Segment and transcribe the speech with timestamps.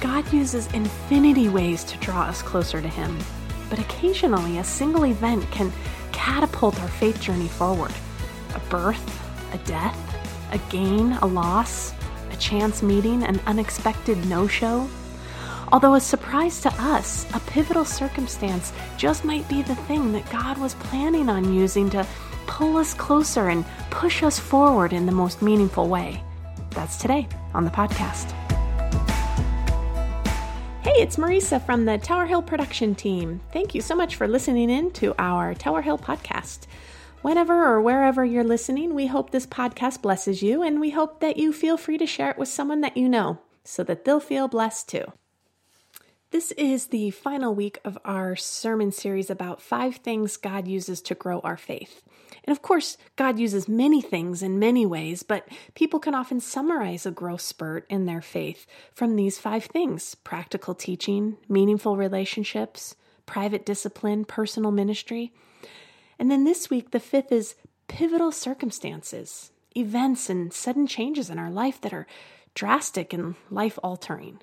[0.00, 3.18] God uses infinity ways to draw us closer to Him,
[3.68, 5.70] but occasionally a single event can
[6.10, 7.92] catapult our faith journey forward.
[8.54, 9.98] A birth, a death,
[10.52, 11.92] a gain, a loss,
[12.30, 14.88] a chance meeting, an unexpected no show.
[15.70, 20.56] Although a surprise to us, a pivotal circumstance just might be the thing that God
[20.56, 22.06] was planning on using to
[22.46, 26.22] pull us closer and push us forward in the most meaningful way.
[26.70, 28.39] That's today on the podcast.
[30.92, 33.40] Hey, it's Marisa from the Tower Hill production team.
[33.52, 36.66] Thank you so much for listening in to our Tower Hill podcast.
[37.22, 41.36] Whenever or wherever you're listening, we hope this podcast blesses you, and we hope that
[41.36, 44.48] you feel free to share it with someone that you know so that they'll feel
[44.48, 45.04] blessed too.
[46.32, 51.14] This is the final week of our sermon series about five things God uses to
[51.14, 52.02] grow our faith.
[52.44, 57.06] And of course, God uses many things in many ways, but people can often summarize
[57.06, 63.64] a growth spurt in their faith from these five things practical teaching, meaningful relationships, private
[63.64, 65.32] discipline, personal ministry.
[66.18, 67.54] And then this week, the fifth is
[67.88, 72.06] pivotal circumstances, events and sudden changes in our life that are
[72.54, 74.40] drastic and life altering.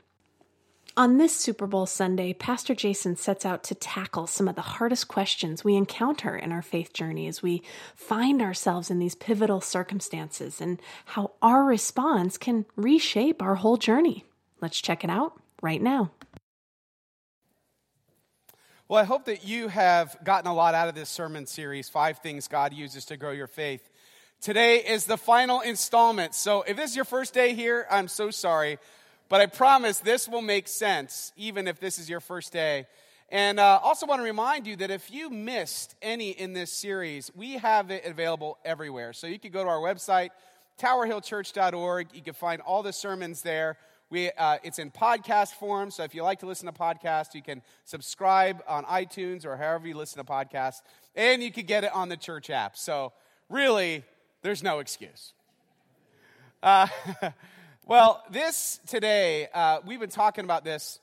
[0.97, 5.07] On this Super Bowl Sunday, Pastor Jason sets out to tackle some of the hardest
[5.07, 7.61] questions we encounter in our faith journey as we
[7.93, 14.25] find ourselves in these pivotal circumstances and how our response can reshape our whole journey.
[14.59, 16.09] Let's check it out right now.
[18.87, 22.17] Well, I hope that you have gotten a lot out of this sermon series Five
[22.19, 23.87] Things God Uses to Grow Your Faith.
[24.41, 26.33] Today is the final installment.
[26.33, 28.79] So if this is your first day here, I'm so sorry.
[29.29, 32.87] But I promise this will make sense, even if this is your first day.
[33.29, 37.29] And uh, also want to remind you that if you missed any in this series,
[37.35, 39.11] we have it available everywhere.
[39.11, 40.29] So you can go to our website,
[40.79, 42.07] towerhillchurch.org.
[42.13, 43.77] You can find all the sermons there.
[44.09, 47.41] We, uh, it's in podcast form, so if you like to listen to podcasts, you
[47.41, 50.81] can subscribe on iTunes or however you listen to podcasts,
[51.13, 52.77] and you can get it on the church app.
[52.77, 53.11] So
[53.49, 54.05] really,
[54.43, 55.33] there's no excuse.
[56.63, 56.87] Uh,
[57.89, 60.99] Well, this today, uh, we've been talking about this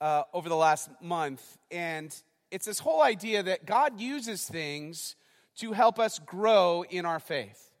[0.00, 2.14] uh, over the last month, and
[2.52, 5.16] it's this whole idea that God uses things
[5.56, 7.72] to help us grow in our faith.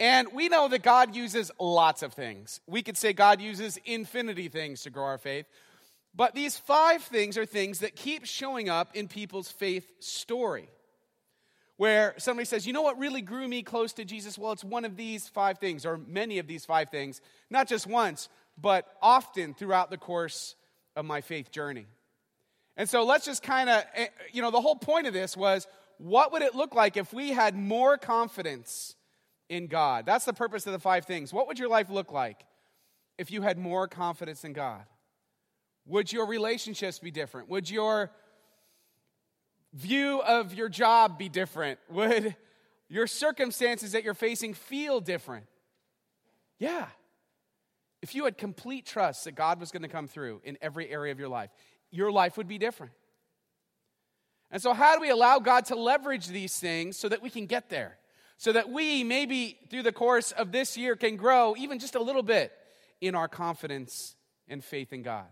[0.00, 2.62] And we know that God uses lots of things.
[2.66, 5.44] We could say God uses infinity things to grow our faith.
[6.14, 10.70] But these five things are things that keep showing up in people's faith story
[11.76, 14.38] where somebody says, you know what really grew me close to Jesus?
[14.38, 17.86] Well, it's one of these five things, or many of these five things, not just
[17.86, 18.28] once,
[18.60, 20.54] but often throughout the course
[20.94, 21.86] of my faith journey.
[22.76, 25.66] And so let's just kind of, eh, you know, the whole point of this was
[25.98, 28.96] what would it look like if we had more confidence
[29.48, 30.06] in God?
[30.06, 31.32] That's the purpose of the five things.
[31.32, 32.44] What would your life look like
[33.18, 34.82] if you had more confidence in God?
[35.86, 37.48] Would your relationships be different?
[37.48, 38.10] Would your
[39.72, 41.78] view of your job be different?
[41.90, 42.36] Would
[42.88, 45.46] your circumstances that you're facing feel different?
[46.58, 46.86] Yeah.
[48.02, 51.12] If you had complete trust that God was going to come through in every area
[51.12, 51.50] of your life,
[51.90, 52.92] your life would be different.
[54.50, 57.46] And so, how do we allow God to leverage these things so that we can
[57.46, 57.96] get there?
[58.36, 62.02] So that we, maybe through the course of this year, can grow even just a
[62.02, 62.52] little bit
[63.00, 64.16] in our confidence
[64.48, 65.26] and faith in God.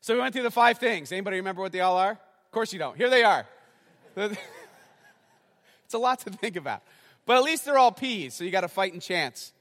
[0.00, 1.12] So, we went through the five things.
[1.12, 2.18] Anybody remember what they all are?
[2.48, 2.96] Of course you don't.
[2.96, 3.46] Here they are.
[4.16, 4.38] it's
[5.92, 6.82] a lot to think about.
[7.26, 9.52] But at least they're all P's, so you got a fighting chance.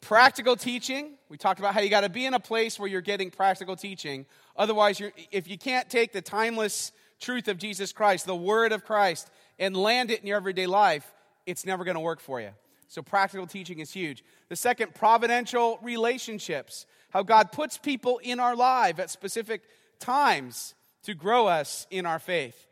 [0.00, 1.10] Practical teaching.
[1.28, 3.76] We talked about how you got to be in a place where you're getting practical
[3.76, 4.24] teaching.
[4.56, 9.30] Otherwise, if you can't take the timeless truth of Jesus Christ, the word of Christ,
[9.58, 11.06] and land it in your everyday life,
[11.44, 12.52] it's never going to work for you.
[12.88, 14.24] So, practical teaching is huge.
[14.48, 16.86] The second, providential relationships.
[17.10, 19.60] How God puts people in our life at specific
[20.00, 22.66] times to grow us in our faith.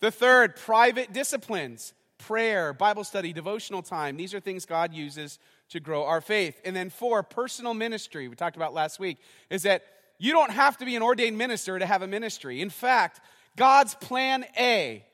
[0.00, 4.16] The third, private disciplines prayer, Bible study, devotional time.
[4.16, 5.38] These are things God uses
[5.70, 6.60] to grow our faith.
[6.64, 9.18] And then four, personal ministry, we talked about last week,
[9.50, 9.84] is that
[10.18, 12.60] you don't have to be an ordained minister to have a ministry.
[12.60, 13.20] In fact,
[13.56, 15.04] God's plan A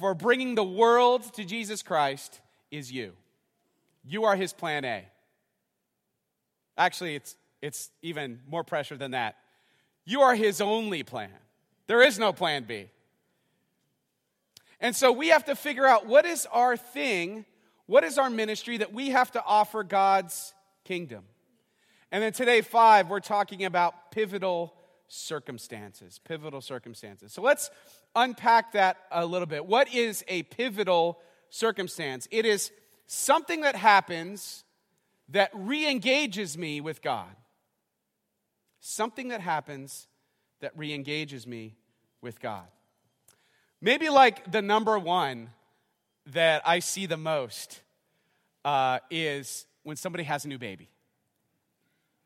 [0.00, 2.40] for bringing the world to Jesus Christ
[2.70, 3.12] is you.
[4.04, 5.04] You are his plan A.
[6.78, 9.36] Actually, it's, it's even more pressure than that.
[10.04, 11.30] You are his only plan.
[11.86, 12.88] There is no plan B.
[14.80, 17.44] And so we have to figure out what is our thing,
[17.86, 20.54] what is our ministry that we have to offer God's
[20.84, 21.24] kingdom.
[22.10, 24.74] And then today, five, we're talking about pivotal
[25.08, 26.20] circumstances.
[26.24, 27.32] Pivotal circumstances.
[27.32, 27.70] So let's
[28.16, 29.66] unpack that a little bit.
[29.66, 31.20] What is a pivotal
[31.50, 32.26] circumstance?
[32.30, 32.72] It is
[33.06, 34.64] something that happens
[35.28, 37.28] that re engages me with God.
[38.82, 40.08] Something that happens
[40.60, 41.76] that re engages me
[42.20, 42.66] with God.
[43.80, 45.50] Maybe like the number one
[46.26, 47.80] that I see the most
[48.64, 50.88] uh, is when somebody has a new baby,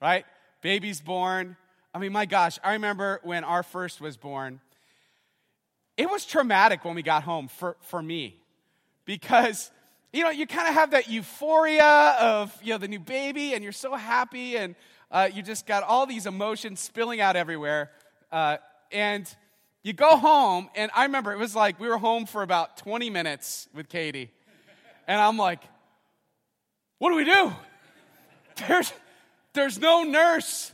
[0.02, 0.24] right?
[0.60, 1.56] Baby's born.
[1.94, 4.60] I mean, my gosh, I remember when our first was born,
[5.96, 8.36] it was traumatic when we got home for, for me
[9.06, 9.70] because
[10.12, 13.62] you know you kind of have that euphoria of you know the new baby and
[13.62, 14.74] you're so happy and
[15.10, 17.90] uh, you just got all these emotions spilling out everywhere
[18.32, 18.56] uh,
[18.92, 19.34] and
[19.82, 23.10] you go home and i remember it was like we were home for about 20
[23.10, 24.30] minutes with katie
[25.06, 25.62] and i'm like
[26.98, 27.52] what do we do
[28.66, 28.92] there's
[29.52, 30.72] there's no nurse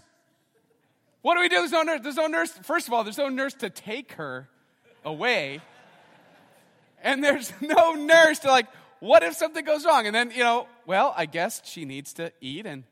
[1.20, 3.28] what do we do there's no nurse there's no nurse first of all there's no
[3.28, 4.48] nurse to take her
[5.04, 5.60] away.
[7.02, 8.66] And there's no nurse to, like,
[9.00, 10.06] what if something goes wrong?
[10.06, 12.84] And then, you know, well, I guess she needs to eat and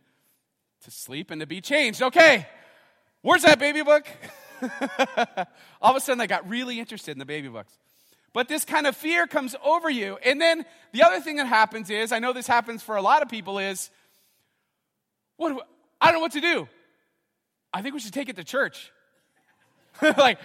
[0.85, 2.03] to sleep and to be changed.
[2.03, 2.47] Okay,
[3.23, 4.07] where's that baby book?
[5.83, 7.73] All of a sudden, I got really interested in the baby books.
[8.33, 10.19] But this kind of fear comes over you.
[10.25, 13.23] And then the other thing that happens is, I know this happens for a lot
[13.23, 13.91] of people, is,
[15.37, 15.61] what do,
[16.01, 16.69] I don't know what to do.
[17.73, 18.93] I think we should take it to church.
[20.03, 20.39] like,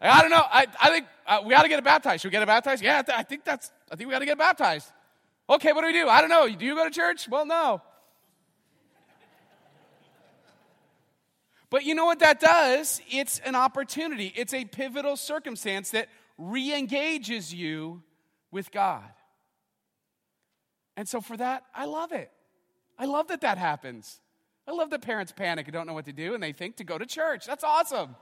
[0.00, 0.44] I don't know.
[0.44, 2.22] I, I think uh, we got to get it baptized.
[2.22, 2.82] Should we get it baptized?
[2.82, 4.90] Yeah, I think that's, I think we got to get baptized.
[5.48, 6.08] Okay, what do we do?
[6.08, 6.48] I don't know.
[6.48, 7.28] Do you go to church?
[7.28, 7.82] Well, no.
[11.76, 13.02] But you know what that does?
[13.10, 16.08] It's an opportunity, it's a pivotal circumstance that
[16.38, 18.02] re engages you
[18.50, 19.04] with God.
[20.96, 22.30] And so for that, I love it.
[22.98, 24.22] I love that that happens.
[24.66, 26.84] I love that parents panic and don't know what to do and they think to
[26.84, 27.44] go to church.
[27.44, 28.16] That's awesome.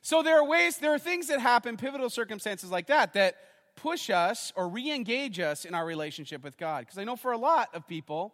[0.00, 3.34] So there are ways, there are things that happen, pivotal circumstances like that, that
[3.74, 6.82] push us or re engage us in our relationship with God.
[6.82, 8.32] Because I know for a lot of people,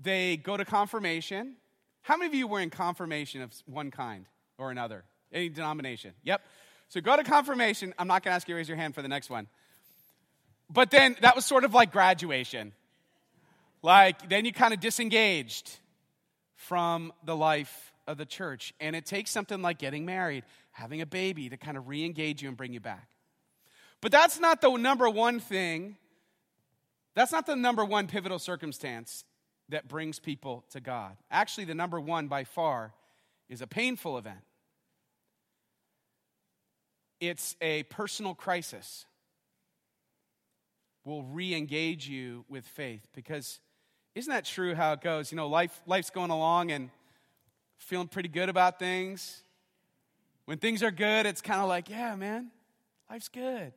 [0.00, 1.56] they go to confirmation.
[2.02, 5.04] How many of you were in confirmation of one kind or another?
[5.32, 6.12] Any denomination?
[6.22, 6.42] Yep.
[6.88, 7.92] So go to confirmation.
[7.98, 9.46] I'm not going to ask you to raise your hand for the next one.
[10.70, 12.72] But then that was sort of like graduation.
[13.82, 15.70] Like, then you kind of disengaged
[16.56, 18.74] from the life of the church.
[18.80, 22.40] And it takes something like getting married having a baby to kind of re engage
[22.40, 23.08] you and bring you back.
[24.00, 25.96] But that's not the number one thing.
[27.14, 29.24] That's not the number one pivotal circumstance
[29.68, 31.16] that brings people to God.
[31.30, 32.92] Actually, the number one by far
[33.48, 34.40] is a painful event.
[37.20, 39.04] It's a personal crisis.
[41.04, 43.60] Will re engage you with faith because
[44.14, 45.30] isn't that true how it goes?
[45.30, 46.90] You know, life, life's going along and
[47.76, 49.42] feeling pretty good about things.
[50.44, 52.50] When things are good, it's kind of like, yeah, man,
[53.10, 53.72] life's good.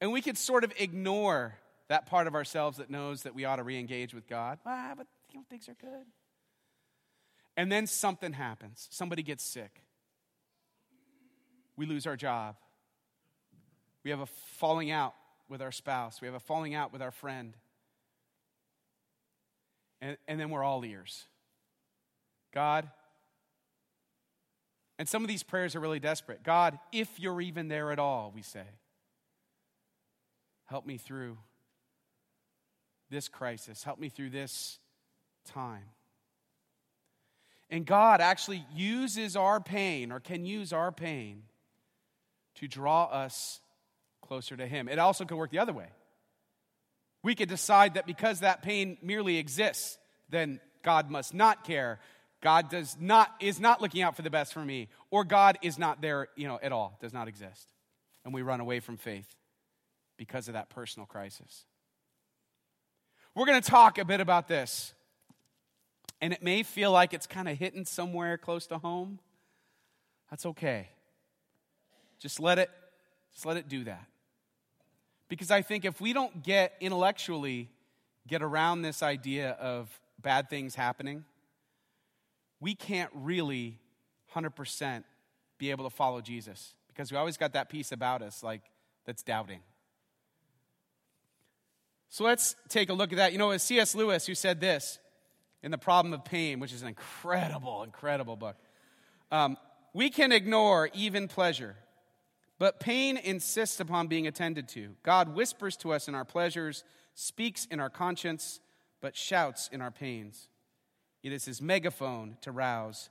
[0.00, 1.58] And we could sort of ignore
[1.88, 4.58] that part of ourselves that knows that we ought to re engage with God.
[4.66, 6.06] Ah, but you know, things are good.
[7.56, 8.88] And then something happens.
[8.90, 9.82] Somebody gets sick.
[11.76, 12.56] We lose our job.
[14.04, 15.14] We have a falling out
[15.48, 16.20] with our spouse.
[16.20, 17.54] We have a falling out with our friend.
[20.00, 21.24] And, and then we're all ears.
[22.54, 22.88] God,
[24.98, 26.42] and some of these prayers are really desperate.
[26.42, 28.64] God, if you're even there at all, we say,
[30.66, 31.38] help me through
[33.10, 33.82] this crisis.
[33.82, 34.78] Help me through this
[35.44, 35.84] time.
[37.70, 41.42] And God actually uses our pain or can use our pain
[42.56, 43.60] to draw us
[44.22, 44.88] closer to Him.
[44.88, 45.88] It also could work the other way.
[47.22, 49.98] We could decide that because that pain merely exists,
[50.30, 51.98] then God must not care
[52.40, 55.78] God does not, is not looking out for the best for me, or God is
[55.78, 57.68] not there, you know, at all, does not exist.
[58.24, 59.34] And we run away from faith
[60.16, 61.64] because of that personal crisis.
[63.38, 64.92] We're going to talk a bit about this.
[66.20, 69.20] And it may feel like it's kind of hitting somewhere close to home.
[70.28, 70.88] That's okay.
[72.18, 72.68] Just let it
[73.32, 74.04] just let it do that.
[75.28, 77.68] Because I think if we don't get intellectually
[78.26, 79.88] get around this idea of
[80.20, 81.24] bad things happening,
[82.58, 83.78] we can't really
[84.34, 85.04] 100%
[85.58, 88.62] be able to follow Jesus because we always got that piece about us like
[89.06, 89.60] that's doubting.
[92.08, 93.32] So let's take a look at that.
[93.32, 93.94] You know, it's C.S.
[93.94, 94.98] Lewis who said this
[95.62, 98.56] in The Problem of Pain, which is an incredible, incredible book.
[99.30, 99.56] Um,
[99.92, 101.76] we can ignore even pleasure,
[102.58, 104.94] but pain insists upon being attended to.
[105.02, 106.84] God whispers to us in our pleasures,
[107.14, 108.60] speaks in our conscience,
[109.00, 110.48] but shouts in our pains.
[111.22, 113.10] It is his megaphone to rouse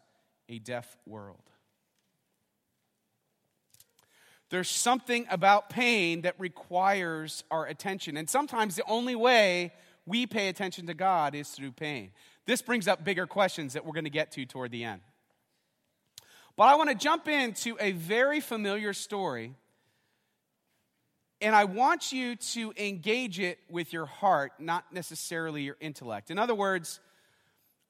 [0.50, 1.52] a deaf world.
[4.50, 8.16] There's something about pain that requires our attention.
[8.18, 9.74] And sometimes the only way
[10.06, 12.12] we pay attention to God is through pain.
[12.46, 15.02] This brings up bigger questions that we're going to get to toward the end.
[16.56, 19.54] But I want to jump into a very familiar story,
[21.40, 26.32] and I want you to engage it with your heart, not necessarily your intellect.
[26.32, 27.00] In other words,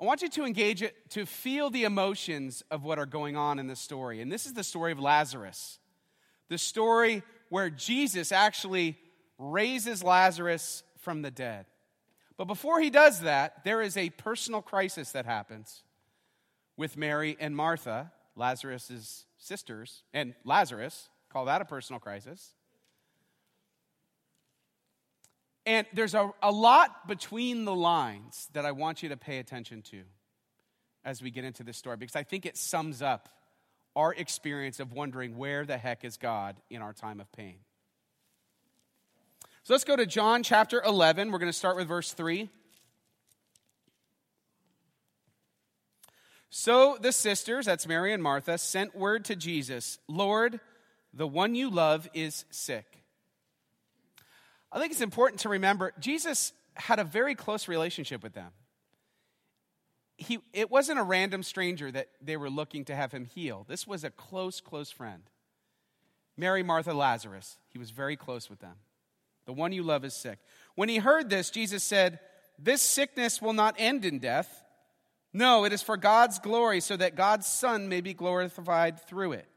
[0.02, 3.58] I want you to engage it to feel the emotions of what are going on
[3.58, 4.22] in the story.
[4.22, 5.80] And this is the story of Lazarus,
[6.50, 8.98] the story where Jesus actually
[9.38, 11.66] raises Lazarus from the dead.
[12.38, 15.84] But before he does that, there is a personal crisis that happens
[16.76, 18.12] with Mary and Martha.
[18.36, 22.54] Lazarus' sisters, and Lazarus, call that a personal crisis.
[25.66, 29.82] And there's a, a lot between the lines that I want you to pay attention
[29.90, 30.04] to
[31.04, 33.28] as we get into this story, because I think it sums up
[33.98, 37.56] our experience of wondering where the heck is God in our time of pain.
[39.64, 41.32] So let's go to John chapter 11.
[41.32, 42.48] We're going to start with verse 3.
[46.52, 50.60] So the sisters, that's Mary and Martha, sent word to Jesus Lord,
[51.12, 52.86] the one you love is sick.
[54.72, 58.52] I think it's important to remember Jesus had a very close relationship with them.
[60.18, 63.66] He, it wasn't a random stranger that they were looking to have him heal.
[63.70, 65.24] This was a close, close friend.
[66.36, 67.58] Mary, Martha, Lazarus.
[67.70, 68.76] He was very close with them.
[69.46, 70.40] The one you love is sick.
[70.76, 72.20] When he heard this, Jesus said,
[72.60, 74.64] This sickness will not end in death.
[75.34, 79.48] No, it is for God's glory, so that God's Son may be glorified through it.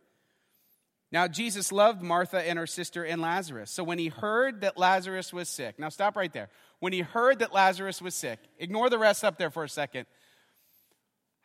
[1.12, 3.70] Now, Jesus loved Martha and her sister and Lazarus.
[3.70, 6.50] So when he heard that Lazarus was sick, now stop right there.
[6.78, 10.06] When he heard that Lazarus was sick, ignore the rest up there for a second.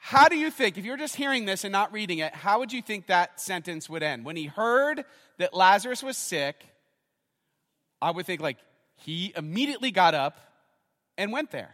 [0.05, 2.71] How do you think, if you're just hearing this and not reading it, how would
[2.71, 4.23] you think that sentence would end?
[4.23, 5.03] When he heard
[5.39, 6.63] that Lazarus was sick,
[7.99, 8.57] I would think like
[8.97, 10.37] he immediately got up
[11.17, 11.73] and went there.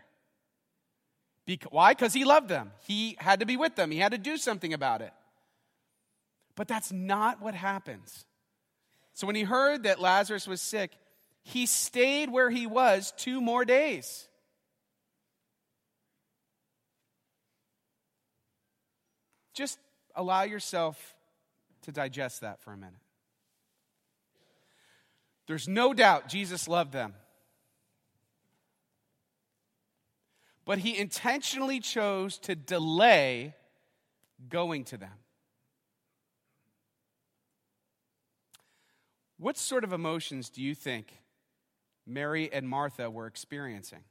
[1.45, 1.91] Because, why?
[1.91, 2.71] Because he loved them.
[2.87, 5.11] He had to be with them, he had to do something about it.
[6.55, 8.23] But that's not what happens.
[9.13, 10.91] So when he heard that Lazarus was sick,
[11.43, 14.29] he stayed where he was two more days.
[19.53, 19.79] Just
[20.15, 21.15] allow yourself
[21.83, 22.93] to digest that for a minute.
[25.47, 27.13] There's no doubt Jesus loved them.
[30.65, 33.55] but he intentionally chose to delay
[34.47, 35.11] going to them.
[39.37, 41.11] What sort of emotions do you think
[42.05, 44.03] Mary and Martha were experiencing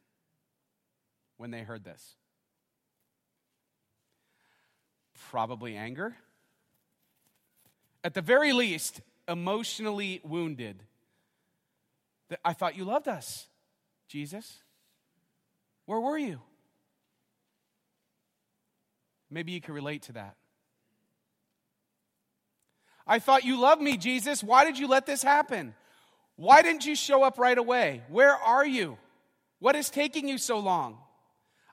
[1.36, 2.16] when they heard this?
[5.28, 6.16] Probably anger.
[8.02, 10.82] At the very least, emotionally wounded.
[12.30, 13.46] That I thought you loved us,
[14.08, 14.58] Jesus.
[15.86, 16.40] Where were you?
[19.30, 20.36] Maybe you can relate to that.
[23.06, 24.42] I thought you loved me, Jesus.
[24.42, 25.74] Why did you let this happen?
[26.36, 28.02] Why didn't you show up right away?
[28.08, 28.98] Where are you?
[29.58, 30.96] What is taking you so long?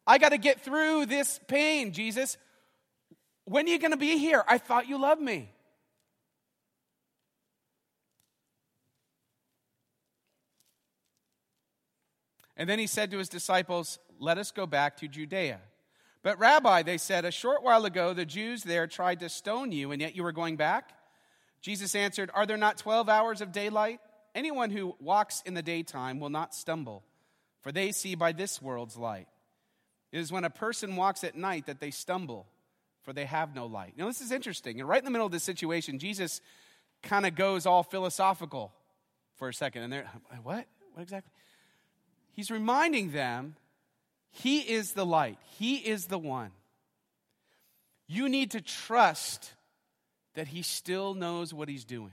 [0.06, 2.38] I got to get through this pain, Jesus.
[3.48, 4.44] When are you going to be here?
[4.46, 5.50] I thought you loved me.
[12.58, 15.62] And then he said to his disciples, let us go back to Judea.
[16.24, 19.92] But, Rabbi, they said, a short while ago the Jews there tried to stone you,
[19.92, 20.92] and yet you were going back?
[21.62, 24.02] Jesus answered, Are there not 12 hours of daylight?
[24.36, 27.06] Anyone who walks in the daytime will not stumble,
[27.62, 29.28] for they see by this world's light.
[30.12, 32.48] It is when a person walks at night that they stumble,
[33.08, 33.94] for they have no light.
[33.96, 34.82] Now, this is interesting.
[34.82, 36.42] And right in the middle of this situation, Jesus
[37.02, 38.74] kind of goes all philosophical
[39.38, 39.84] for a second.
[39.84, 40.12] And they're,
[40.44, 40.68] what?
[40.92, 41.32] What exactly?
[42.34, 43.56] He's reminding them
[44.30, 46.52] he is the light, He is the one.
[48.10, 49.54] You need to trust
[50.36, 52.12] that He still knows what He's doing.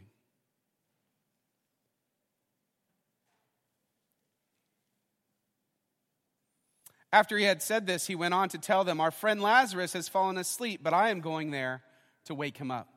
[7.15, 10.09] After he had said this, he went on to tell them, Our friend Lazarus has
[10.09, 11.81] fallen asleep, but I am going there
[12.25, 12.89] to wake him up.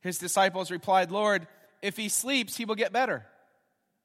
[0.00, 1.46] His disciples replied, Lord,
[1.82, 3.26] if he sleeps, he will get better.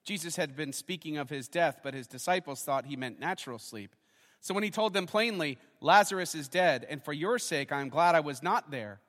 [0.04, 3.96] Jesus had been speaking of his death, but his disciples thought he meant natural sleep.
[4.42, 7.88] So when he told them plainly, Lazarus is dead, and for your sake I am
[7.88, 9.00] glad I was not there,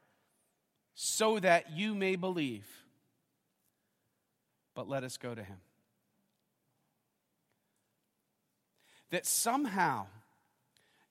[0.94, 2.68] so that you may believe.
[4.76, 5.58] But let us go to him.
[9.10, 10.06] That somehow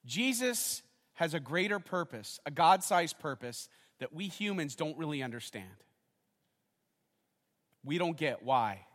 [0.05, 0.81] Jesus
[1.15, 3.69] has a greater purpose, a God sized purpose
[3.99, 5.69] that we humans don't really understand.
[7.85, 8.85] We don't get why.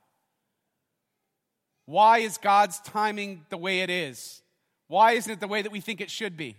[1.87, 4.43] Why is God's timing the way it is?
[4.88, 6.57] Why isn't it the way that we think it should be?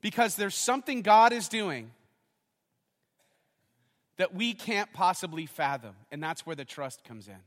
[0.00, 1.90] Because there's something God is doing
[4.18, 7.38] that we can't possibly fathom, and that's where the trust comes in.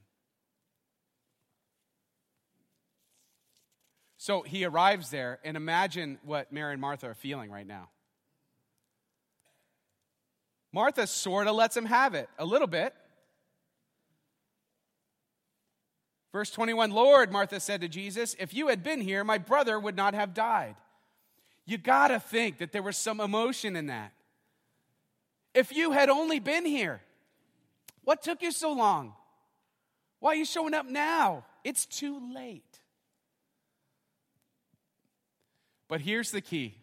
[4.23, 7.89] So he arrives there, and imagine what Mary and Martha are feeling right now.
[10.71, 12.95] Martha sort of lets him have it a little bit.
[16.31, 19.97] Verse 21 Lord, Martha said to Jesus, if you had been here, my brother would
[19.97, 20.77] not have died.
[21.65, 24.13] You got to think that there was some emotion in that.
[25.53, 27.01] If you had only been here,
[28.05, 29.15] what took you so long?
[30.21, 31.43] Why are you showing up now?
[31.65, 32.72] It's too late.
[35.93, 36.73] But here's the key,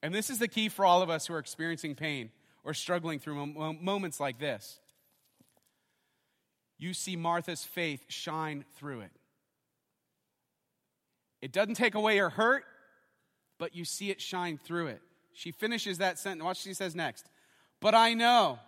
[0.00, 2.30] and this is the key for all of us who are experiencing pain
[2.62, 4.78] or struggling through moments like this.
[6.78, 9.10] You see Martha's faith shine through it.
[11.42, 12.62] It doesn't take away her hurt,
[13.58, 15.02] but you see it shine through it.
[15.32, 16.44] She finishes that sentence.
[16.44, 17.26] Watch what she says next.
[17.80, 18.60] But I know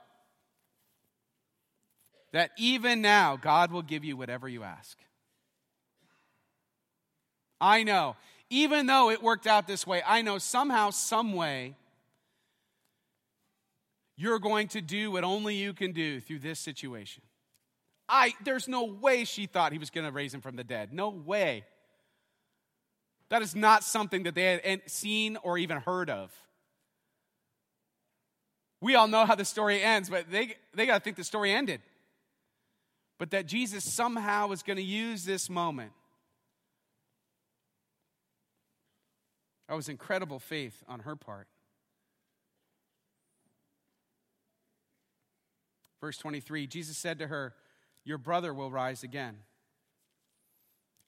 [2.32, 4.98] that even now God will give you whatever you ask.
[7.60, 8.16] I know.
[8.52, 11.74] Even though it worked out this way, I know somehow, some way,
[14.14, 17.22] you're going to do what only you can do through this situation.
[18.10, 20.92] I there's no way she thought he was going to raise him from the dead.
[20.92, 21.64] No way.
[23.30, 26.30] That is not something that they had seen or even heard of.
[28.82, 31.52] We all know how the story ends, but they, they got to think the story
[31.52, 31.80] ended.
[33.18, 35.92] But that Jesus somehow was going to use this moment.
[39.68, 41.48] That was incredible faith on her part.
[46.00, 47.54] Verse 23 Jesus said to her,
[48.04, 49.36] Your brother will rise again.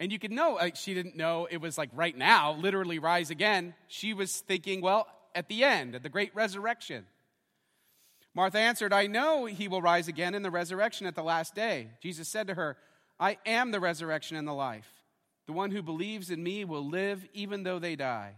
[0.00, 3.30] And you could know like, she didn't know it was like right now, literally rise
[3.30, 3.74] again.
[3.88, 7.06] She was thinking, well, at the end, at the great resurrection.
[8.34, 11.88] Martha answered, I know he will rise again in the resurrection at the last day.
[12.00, 12.76] Jesus said to her,
[13.20, 14.90] I am the resurrection and the life.
[15.46, 18.34] The one who believes in me will live even though they die.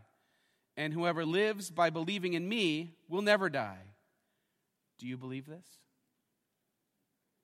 [0.76, 3.78] And whoever lives by believing in me will never die.
[4.98, 5.66] Do you believe this?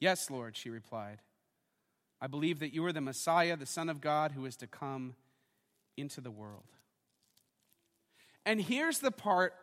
[0.00, 1.18] Yes, Lord, she replied.
[2.20, 5.14] I believe that you are the Messiah, the Son of God, who is to come
[5.96, 6.64] into the world.
[8.44, 9.54] And here's the part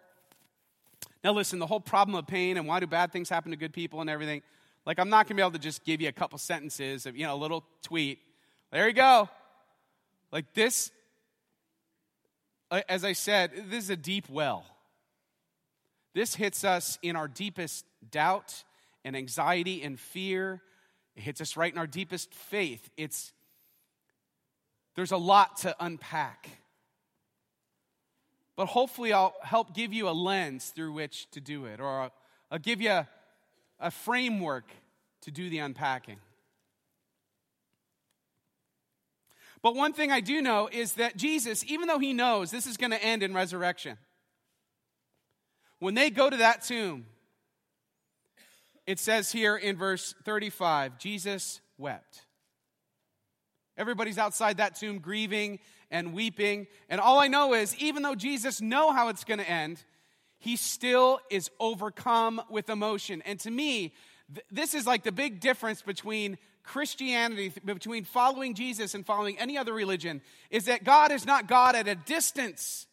[1.24, 3.74] now, listen, the whole problem of pain and why do bad things happen to good
[3.74, 4.42] people and everything,
[4.86, 7.18] like, I'm not going to be able to just give you a couple sentences of,
[7.18, 8.20] you know, a little tweet.
[8.72, 9.30] There you go.
[10.32, 10.92] Like, this,
[12.72, 14.66] Uh, as I said, this is a deep well.
[16.14, 18.64] This hits us in our deepest doubt
[19.04, 20.62] and anxiety and fear.
[21.16, 22.90] It hits us right in our deepest faith.
[22.98, 23.32] It's,
[24.96, 26.50] there's a lot to unpack
[28.60, 32.14] but hopefully I'll help give you a lens through which to do it, or I'll,
[32.52, 33.08] I'll give you a,
[33.80, 34.70] a framework
[35.22, 36.18] to do the unpacking.
[39.62, 42.78] But one thing I do know is that Jesus, even though he knows this is
[42.78, 43.98] going to end in resurrection,
[45.80, 47.06] when they go to that tomb,
[48.86, 52.26] it says here in verse 35 Jesus wept.
[53.78, 56.68] Everybody's outside that tomb grieving and weeping.
[56.90, 59.84] And all I know is, even though Jesus know how it's going to end,
[60.38, 63.22] he still is overcome with emotion.
[63.26, 63.94] And to me,
[64.34, 69.58] th- this is like the big difference between Christianity, between following Jesus and following any
[69.58, 72.86] other religion, is that God is not God at a distance.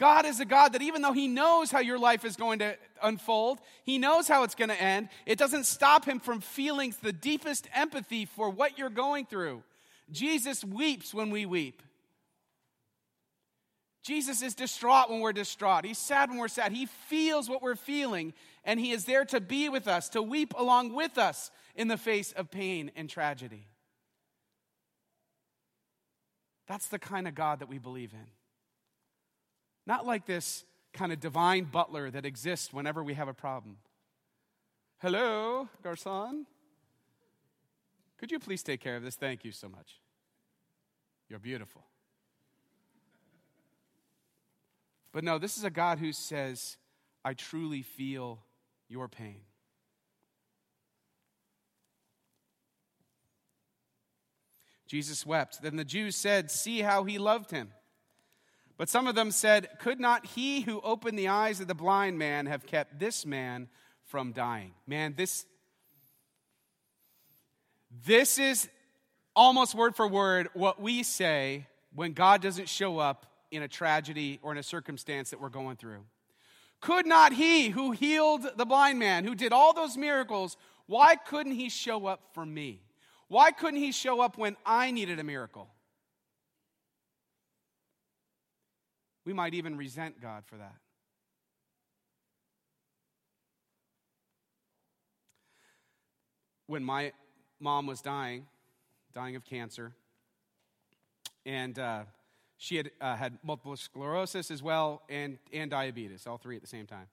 [0.00, 2.76] God is a God that even though He knows how your life is going to
[3.02, 7.12] unfold, He knows how it's going to end, it doesn't stop Him from feeling the
[7.12, 9.62] deepest empathy for what you're going through.
[10.10, 11.82] Jesus weeps when we weep.
[14.02, 15.84] Jesus is distraught when we're distraught.
[15.84, 16.72] He's sad when we're sad.
[16.72, 18.32] He feels what we're feeling,
[18.64, 21.96] and He is there to be with us, to weep along with us in the
[21.96, 23.66] face of pain and tragedy.
[26.66, 28.26] That's the kind of God that we believe in.
[29.86, 33.78] Not like this kind of divine butler that exists whenever we have a problem.
[34.98, 36.46] Hello, Garcon.
[38.18, 39.16] Could you please take care of this?
[39.16, 39.98] Thank you so much.
[41.28, 41.82] You're beautiful.
[45.12, 46.76] But no, this is a God who says,
[47.24, 48.40] I truly feel
[48.90, 49.40] your pain.
[54.86, 55.62] Jesus wept.
[55.62, 57.70] Then the Jews said, See how he loved him.
[58.76, 62.18] But some of them said, Could not he who opened the eyes of the blind
[62.18, 63.68] man have kept this man
[64.06, 64.72] from dying?
[64.88, 65.46] Man, this
[68.04, 68.68] This is
[69.36, 74.40] almost word for word what we say when God doesn't show up in a tragedy
[74.42, 76.04] or in a circumstance that we're going through.
[76.80, 81.52] Could not he who healed the blind man, who did all those miracles, why couldn't
[81.52, 82.80] he show up for me?
[83.28, 85.68] Why couldn't he show up when I needed a miracle?
[89.24, 90.74] We might even resent God for that.
[96.66, 97.12] When my
[97.60, 98.46] mom was dying,
[99.14, 99.92] dying of cancer,
[101.44, 102.04] and uh,
[102.62, 106.68] she had uh, had multiple sclerosis as well and, and diabetes, all three at the
[106.68, 107.06] same time.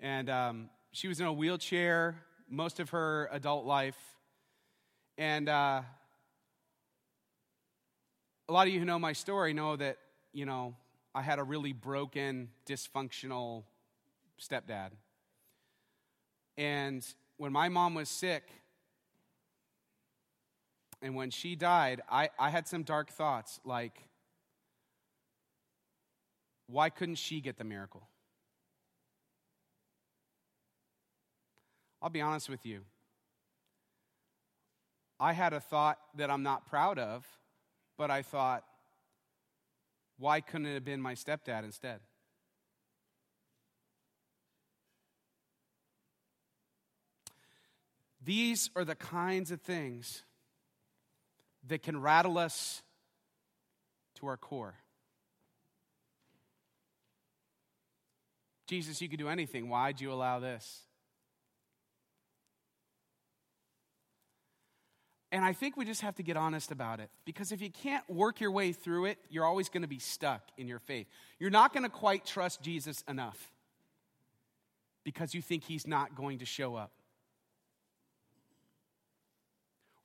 [0.00, 2.16] And um, she was in a wheelchair
[2.48, 3.98] most of her adult life.
[5.18, 5.82] And uh,
[8.48, 9.98] a lot of you who know my story know that,
[10.32, 10.74] you know,
[11.14, 13.64] I had a really broken, dysfunctional
[14.40, 14.92] stepdad.
[16.56, 18.48] And when my mom was sick,
[21.02, 24.06] and when she died, I, I had some dark thoughts like,
[26.70, 28.08] why couldn't she get the miracle?
[32.02, 32.80] I'll be honest with you.
[35.18, 37.26] I had a thought that I'm not proud of,
[37.98, 38.64] but I thought,
[40.18, 42.00] why couldn't it have been my stepdad instead?
[48.22, 50.22] These are the kinds of things
[51.66, 52.82] that can rattle us
[54.16, 54.74] to our core.
[58.70, 59.68] Jesus, you could do anything.
[59.68, 60.82] Why'd you allow this?
[65.32, 67.10] And I think we just have to get honest about it.
[67.24, 70.42] Because if you can't work your way through it, you're always going to be stuck
[70.56, 71.08] in your faith.
[71.40, 73.50] You're not going to quite trust Jesus enough
[75.02, 76.92] because you think he's not going to show up.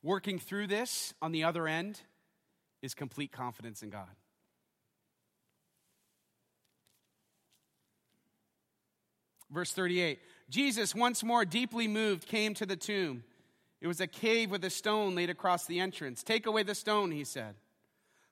[0.01, 2.01] Working through this on the other end
[2.81, 4.09] is complete confidence in God.
[9.51, 13.23] Verse 38 Jesus, once more deeply moved, came to the tomb.
[13.81, 16.23] It was a cave with a stone laid across the entrance.
[16.23, 17.55] Take away the stone, he said.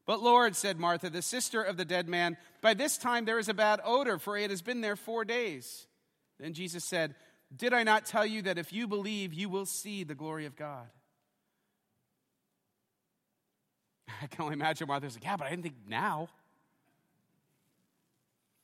[0.06, 3.50] But Lord, said Martha, the sister of the dead man, by this time there is
[3.50, 5.88] a bad odor, for it has been there four days.
[6.40, 7.16] Then Jesus said,
[7.56, 10.56] Did I not tell you that if you believe, you will see the glory of
[10.56, 10.88] God?
[14.22, 16.30] I can only imagine Martha's like, Yeah, but I didn't think now.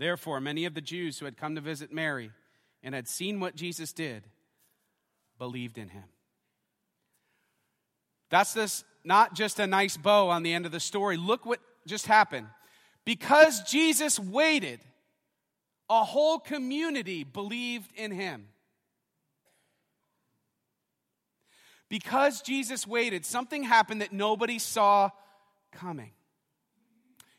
[0.00, 2.30] Therefore, many of the Jews who had come to visit Mary
[2.82, 4.24] and had seen what Jesus did
[5.38, 6.04] believed in him.
[8.30, 11.18] That's this not just a nice bow on the end of the story.
[11.18, 12.46] Look what just happened.
[13.04, 14.80] Because Jesus waited,
[15.90, 18.48] a whole community believed in him.
[21.90, 25.10] Because Jesus waited, something happened that nobody saw
[25.72, 26.12] coming.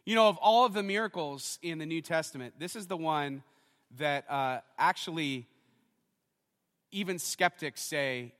[0.05, 3.43] You know, of all of the miracles in the New Testament, this is the one
[3.97, 5.47] that uh, actually
[6.91, 8.33] even skeptics say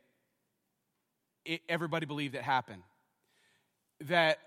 [1.45, 2.81] it, everybody believed it happened.
[4.01, 4.39] That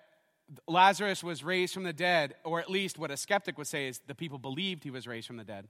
[0.67, 4.01] Lazarus was raised from the dead, or at least what a skeptic would say is
[4.07, 5.69] the people believed he was raised from the dead.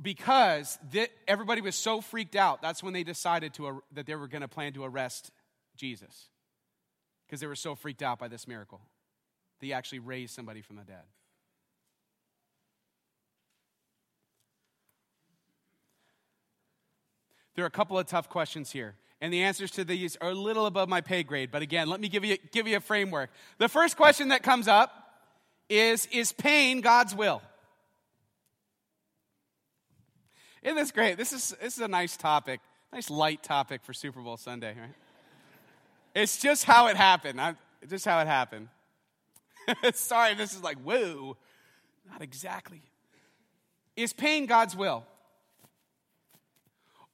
[0.00, 4.14] Because th- everybody was so freaked out, that's when they decided to, uh, that they
[4.14, 5.30] were going to plan to arrest
[5.76, 6.28] Jesus.
[7.26, 8.82] Because they were so freaked out by this miracle
[9.62, 11.04] that he actually raised somebody from the dead.
[17.54, 18.96] There are a couple of tough questions here.
[19.20, 21.52] And the answers to these are a little above my pay grade.
[21.52, 23.30] But again, let me give you, give you a framework.
[23.58, 24.90] The first question that comes up
[25.68, 27.40] is Is pain God's will?
[30.64, 31.16] Isn't this great?
[31.16, 32.58] This is, this is a nice topic,
[32.92, 34.94] nice light topic for Super Bowl Sunday, right?
[36.16, 37.40] It's just how it happened.
[37.40, 37.54] I,
[37.88, 38.68] just how it happened.
[39.94, 41.36] Sorry, this is like, whoa.
[42.10, 42.82] Not exactly.
[43.96, 45.04] Is pain God's will?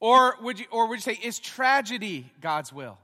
[0.00, 2.98] Or would you, or would you say, is tragedy God's will?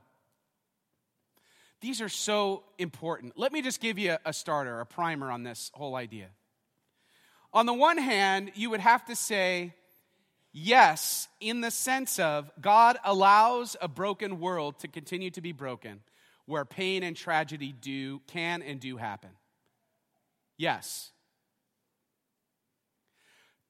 [1.80, 3.34] These are so important.
[3.36, 6.28] Let me just give you a, a starter, a primer on this whole idea.
[7.52, 9.74] On the one hand, you would have to say,
[10.52, 16.00] yes, in the sense of God allows a broken world to continue to be broken
[16.46, 19.30] where pain and tragedy do can and do happen.
[20.56, 21.10] Yes.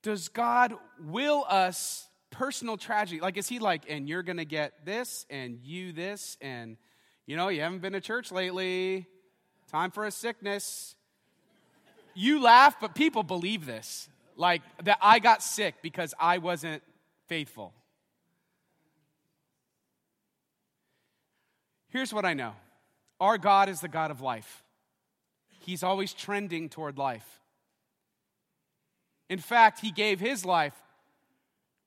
[0.03, 3.21] Does God will us personal tragedy?
[3.21, 6.77] Like, is He like, and you're going to get this, and you this, and
[7.27, 9.07] you know, you haven't been to church lately,
[9.71, 10.95] time for a sickness.
[12.13, 14.09] You laugh, but people believe this.
[14.37, 16.83] Like, that I got sick because I wasn't
[17.29, 17.73] faithful.
[21.89, 22.53] Here's what I know
[23.25, 24.63] our God is the God of life,
[25.61, 27.41] He's always trending toward life.
[29.31, 30.75] In fact, He gave His life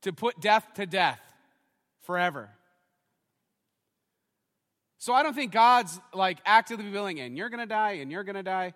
[0.01, 1.21] to put death to death
[2.01, 2.49] forever.
[4.97, 8.23] So I don't think God's like actively willing, and you're going to die, and you're
[8.23, 8.73] going to die.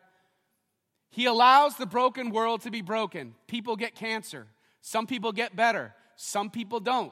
[1.10, 3.34] He allows the broken world to be broken.
[3.47, 4.45] People get cancer.
[4.82, 5.95] Some people get better.
[6.15, 7.12] Some people don't.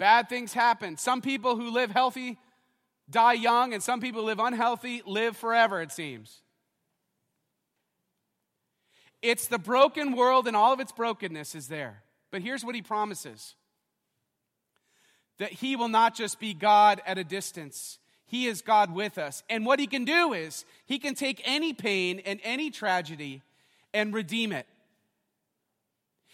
[0.00, 0.96] Bad things happen.
[0.96, 2.38] Some people who live healthy
[3.10, 6.40] die young, and some people who live unhealthy live forever, it seems.
[9.20, 12.02] It's the broken world and all of its brokenness is there.
[12.30, 13.54] But here's what he promises
[15.36, 19.42] that he will not just be God at a distance, he is God with us.
[19.50, 23.42] And what he can do is he can take any pain and any tragedy
[23.92, 24.66] and redeem it.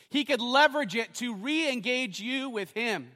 [0.09, 3.11] He could leverage it to re engage you with him,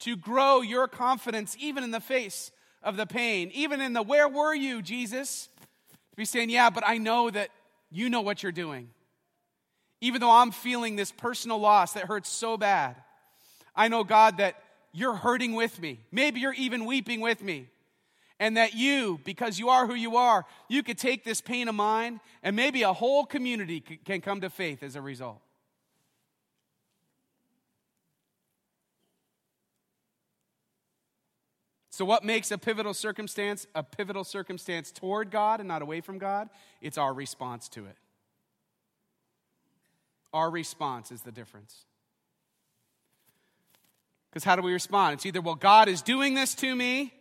[0.00, 2.50] to grow your confidence even in the face
[2.82, 5.48] of the pain, even in the where were you, Jesus?
[6.10, 7.50] To be saying, yeah, but I know that
[7.90, 8.90] you know what you're doing.
[10.00, 12.96] Even though I'm feeling this personal loss that hurts so bad,
[13.74, 14.56] I know, God, that
[14.92, 16.00] you're hurting with me.
[16.12, 17.68] Maybe you're even weeping with me.
[18.40, 21.74] And that you, because you are who you are, you could take this pain of
[21.74, 25.40] mine and maybe a whole community can come to faith as a result.
[31.98, 36.18] So, what makes a pivotal circumstance a pivotal circumstance toward God and not away from
[36.18, 36.48] God?
[36.80, 37.96] It's our response to it.
[40.32, 41.86] Our response is the difference.
[44.30, 45.14] Because how do we respond?
[45.14, 47.12] It's either, well, God is doing this to me,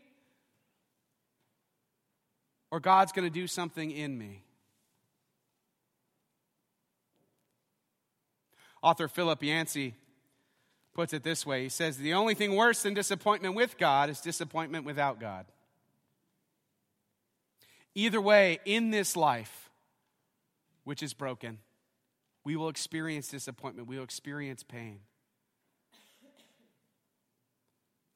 [2.70, 4.44] or God's going to do something in me.
[8.84, 9.96] Author Philip Yancey
[10.98, 14.20] puts it this way He says, The only thing worse than disappointment with God is
[14.20, 15.46] disappointment without God.
[17.96, 19.70] Either way, in this life,
[20.84, 21.60] which is broken,
[22.44, 25.00] we will experience disappointment, we will experience pain.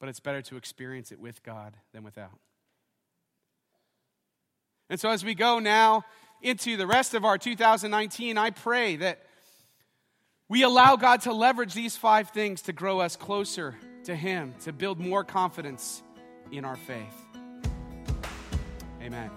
[0.00, 2.40] But it's better to experience it with God than without.
[4.90, 6.04] And so, as we go now
[6.42, 9.22] into the rest of our 2019, I pray that
[10.48, 14.72] we allow God to leverage these five things to grow us closer to Him, to
[14.72, 16.02] build more confidence
[16.50, 17.14] in our faith.
[19.00, 19.30] Amen.